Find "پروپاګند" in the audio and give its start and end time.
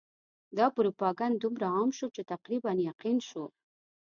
0.77-1.35